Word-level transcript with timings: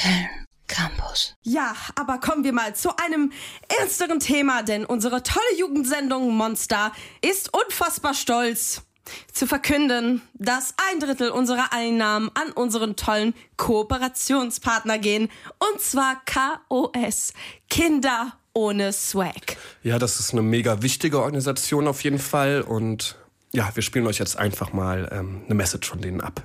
Köln 0.00 0.46
Campus. 0.66 1.34
Ja, 1.42 1.74
aber 1.96 2.18
kommen 2.18 2.44
wir 2.44 2.52
mal 2.52 2.74
zu 2.76 2.96
einem 2.96 3.32
ernsteren 3.80 4.20
Thema, 4.20 4.62
denn 4.62 4.84
unsere 4.84 5.22
tolle 5.22 5.58
Jugendsendung 5.58 6.34
Monster 6.36 6.92
ist 7.22 7.52
unfassbar 7.52 8.14
stolz 8.14 8.82
zu 9.32 9.48
verkünden, 9.48 10.22
dass 10.34 10.74
ein 10.92 11.00
Drittel 11.00 11.30
unserer 11.30 11.72
Einnahmen 11.72 12.30
an 12.34 12.52
unseren 12.52 12.94
tollen 12.94 13.34
Kooperationspartner 13.56 14.98
gehen, 14.98 15.28
und 15.58 15.80
zwar 15.80 16.22
KOS, 16.24 17.32
Kinder 17.68 18.38
ohne 18.52 18.92
Swag. 18.92 19.56
Ja, 19.82 19.98
das 19.98 20.20
ist 20.20 20.32
eine 20.32 20.42
mega 20.42 20.82
wichtige 20.82 21.20
Organisation 21.20 21.88
auf 21.88 22.04
jeden 22.04 22.20
Fall 22.20 22.62
und 22.62 23.16
ja, 23.52 23.68
wir 23.74 23.82
spielen 23.82 24.06
euch 24.06 24.18
jetzt 24.18 24.36
einfach 24.36 24.72
mal 24.72 25.10
ähm, 25.12 25.42
eine 25.46 25.56
Message 25.56 25.88
von 25.88 26.00
denen 26.00 26.20
ab. 26.20 26.44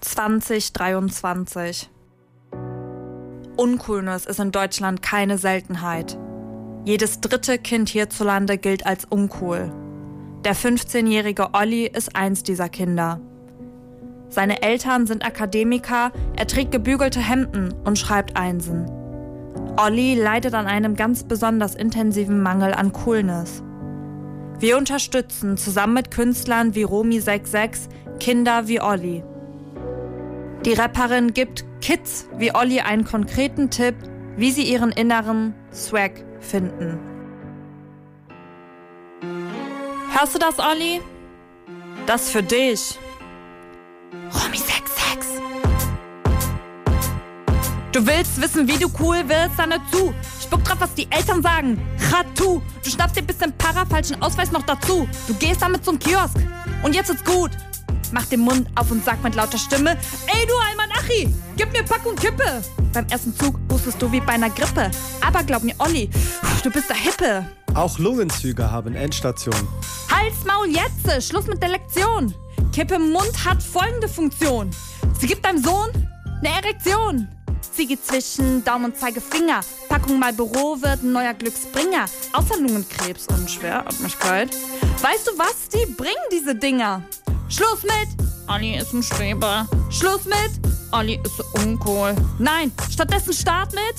2023 0.00 1.90
Uncoolness 3.56 4.24
ist 4.24 4.40
in 4.40 4.50
Deutschland 4.50 5.02
keine 5.02 5.36
Seltenheit. 5.36 6.18
Jedes 6.86 7.20
dritte 7.20 7.58
Kind 7.58 7.90
hierzulande 7.90 8.56
gilt 8.56 8.86
als 8.86 9.04
uncool. 9.04 9.70
Der 10.44 10.56
15-jährige 10.56 11.52
Olli 11.52 11.86
ist 11.86 12.16
eins 12.16 12.42
dieser 12.42 12.70
Kinder. 12.70 13.20
Seine 14.30 14.62
Eltern 14.62 15.06
sind 15.06 15.22
Akademiker, 15.22 16.12
er 16.34 16.46
trägt 16.46 16.72
gebügelte 16.72 17.20
Hemden 17.20 17.74
und 17.84 17.98
schreibt 17.98 18.38
Einsen. 18.38 18.90
Olli 19.76 20.14
leidet 20.14 20.54
an 20.54 20.66
einem 20.66 20.96
ganz 20.96 21.24
besonders 21.24 21.74
intensiven 21.74 22.42
Mangel 22.42 22.72
an 22.72 22.92
Coolness. 22.92 23.62
Wir 24.58 24.78
unterstützen 24.78 25.58
zusammen 25.58 25.94
mit 25.94 26.10
Künstlern 26.10 26.74
wie 26.74 26.86
Romi66 26.86 27.88
Kinder 28.18 28.66
wie 28.66 28.80
Olli. 28.80 29.24
Die 30.66 30.74
Rapperin 30.74 31.32
gibt 31.32 31.64
Kids 31.80 32.28
wie 32.36 32.54
Olli 32.54 32.80
einen 32.80 33.04
konkreten 33.04 33.70
Tipp, 33.70 33.94
wie 34.36 34.50
sie 34.50 34.64
ihren 34.64 34.92
inneren 34.92 35.54
Swag 35.72 36.22
finden. 36.40 36.98
Hörst 40.12 40.34
du 40.34 40.38
das, 40.38 40.58
Olli? 40.58 41.00
Das 42.06 42.28
für 42.28 42.42
dich. 42.42 42.98
Romy 44.12 44.58
66. 44.58 45.40
Du 47.92 48.06
willst 48.06 48.40
wissen, 48.42 48.68
wie 48.68 48.78
du 48.78 48.90
cool 49.00 49.26
wirst? 49.30 49.52
Dann 49.56 49.70
hör 49.70 49.80
zu. 49.90 50.12
Spuck 50.42 50.62
drauf, 50.64 50.76
was 50.80 50.92
die 50.92 51.10
Eltern 51.10 51.42
sagen. 51.42 51.80
Ratu. 52.10 52.60
Du 52.84 52.90
schnappst 52.90 53.16
dir 53.16 53.22
ein 53.22 53.26
bisschen 53.26 53.56
Para, 53.56 53.86
falschen 53.86 54.20
Ausweis 54.20 54.52
noch 54.52 54.62
dazu. 54.64 55.08
Du 55.26 55.32
gehst 55.34 55.62
damit 55.62 55.86
zum 55.86 55.98
Kiosk. 55.98 56.36
Und 56.82 56.94
jetzt 56.94 57.08
ist 57.08 57.24
gut. 57.24 57.50
Mach 58.12 58.26
den 58.26 58.40
Mund 58.40 58.68
auf 58.74 58.90
und 58.90 59.04
sag 59.04 59.22
mit 59.22 59.34
lauter 59.34 59.58
Stimme: 59.58 59.96
Ey, 60.26 60.46
du 60.46 60.54
Almanachi, 60.68 61.34
gib 61.56 61.72
mir 61.72 61.82
Packung 61.84 62.16
Kippe. 62.16 62.62
Beim 62.92 63.06
ersten 63.08 63.34
Zug 63.36 63.58
hustest 63.70 64.00
du 64.02 64.10
wie 64.10 64.20
bei 64.20 64.32
einer 64.32 64.50
Grippe. 64.50 64.90
Aber 65.20 65.42
glaub 65.44 65.62
mir, 65.62 65.74
Olli, 65.78 66.10
du 66.62 66.70
bist 66.70 66.88
der 66.88 66.96
Hippe. 66.96 67.46
Auch 67.74 67.98
Lungenzüge 67.98 68.70
haben 68.70 68.96
Endstation. 68.96 69.54
Hals, 70.10 70.44
Maul, 70.44 70.68
jetzt! 70.68 71.28
Schluss 71.28 71.46
mit 71.46 71.62
der 71.62 71.70
Lektion! 71.70 72.34
Kippe 72.72 72.94
im 72.94 73.12
Mund 73.12 73.44
hat 73.44 73.62
folgende 73.62 74.08
Funktion. 74.08 74.70
Sie 75.20 75.26
gibt 75.26 75.44
deinem 75.44 75.62
Sohn 75.62 75.90
eine 76.38 76.48
Erektion. 76.48 77.28
Sie 77.72 77.86
geht 77.86 78.04
zwischen 78.04 78.64
Daumen 78.64 78.86
und 78.86 78.96
Zeigefinger. 78.96 79.60
Packung 79.88 80.18
Marlboro 80.18 80.80
wird 80.80 81.02
ein 81.02 81.12
neuer 81.12 81.34
Glücksbringer. 81.34 82.06
Außer 82.32 82.58
Lungenkrebs 82.58 83.26
und 83.28 83.50
Schweratmigkeit. 83.50 84.50
Weißt 85.00 85.28
du 85.28 85.38
was? 85.38 85.68
Die 85.68 85.90
bringen 85.92 86.14
diese 86.32 86.54
Dinger. 86.54 87.02
Schluss 87.50 87.82
mit! 87.82 88.08
Olli 88.48 88.76
ist 88.76 88.92
ein 88.92 89.02
Streber. 89.02 89.66
Schluss 89.90 90.24
mit! 90.24 90.52
Olli 90.92 91.20
ist 91.24 91.40
uncool. 91.60 92.14
Nein, 92.38 92.70
stattdessen 92.88 93.32
Start 93.32 93.74
mit. 93.74 93.96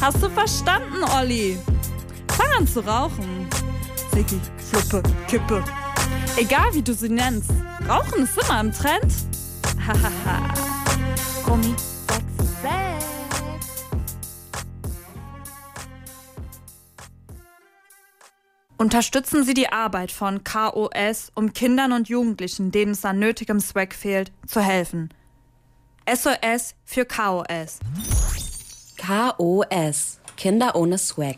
Hast 0.00 0.22
du 0.22 0.30
verstanden, 0.30 1.02
Olli? 1.18 1.58
Fang 2.28 2.52
an 2.58 2.66
zu 2.66 2.80
rauchen. 2.80 3.48
Ziggy, 4.12 4.40
Fluppe, 4.70 5.02
Kippe. 5.26 5.64
Egal 6.36 6.72
wie 6.72 6.82
du 6.82 6.94
sie 6.94 7.08
nennst. 7.08 7.50
Rauchen 7.88 8.22
ist 8.22 8.38
immer 8.38 8.60
im 8.60 8.72
Trend. 8.72 9.12
Hahaha. 9.84 10.54
Gummi 11.44 11.74
Unterstützen 18.78 19.44
Sie 19.44 19.54
die 19.54 19.70
Arbeit 19.70 20.12
von 20.12 20.44
KOS, 20.44 21.32
um 21.34 21.54
Kindern 21.54 21.92
und 21.92 22.08
Jugendlichen, 22.08 22.70
denen 22.70 22.92
es 22.92 23.04
an 23.06 23.18
nötigem 23.18 23.58
Swag 23.58 23.94
fehlt, 23.94 24.32
zu 24.46 24.60
helfen. 24.60 25.08
SOS 26.08 26.74
für 26.84 27.06
KOS. 27.06 27.80
KOS. 28.98 30.20
Kinder 30.36 30.76
ohne 30.76 30.98
Swag. 30.98 31.36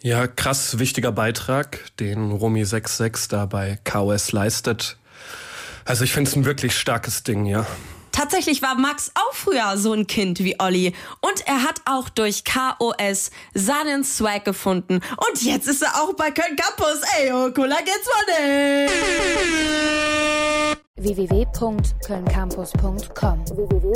Ja, 0.00 0.26
krass 0.26 0.78
wichtiger 0.78 1.12
Beitrag, 1.12 1.96
den 1.98 2.30
Romy 2.30 2.64
66 2.64 3.28
da 3.28 3.46
bei 3.46 3.78
KOS 3.84 4.32
leistet. 4.32 4.96
Also 5.84 6.04
ich 6.04 6.12
finde 6.12 6.30
es 6.30 6.36
ein 6.36 6.44
wirklich 6.44 6.78
starkes 6.78 7.24
Ding, 7.24 7.46
ja. 7.46 7.66
Tatsächlich 8.12 8.62
war 8.62 8.76
Max 8.76 9.10
auch 9.14 9.34
früher 9.34 9.76
so 9.76 9.92
ein 9.92 10.06
Kind 10.06 10.38
wie 10.40 10.58
Olli. 10.60 10.94
Und 11.20 11.46
er 11.46 11.62
hat 11.62 11.82
auch 11.86 12.08
durch 12.08 12.44
KOS 12.44 13.30
seinen 13.54 14.04
Swag 14.04 14.44
gefunden. 14.44 15.00
Und 15.16 15.42
jetzt 15.42 15.66
ist 15.66 15.82
er 15.82 16.00
auch 16.02 16.12
bei 16.14 16.30
Köln 16.30 16.54
Campus. 16.56 17.00
Ey, 17.18 17.32
oh, 17.32 17.50
cooler 17.52 17.78
geht's 17.78 18.06
mal 18.06 18.22
www.kölncampus.com 20.96 23.44
www 23.56 23.92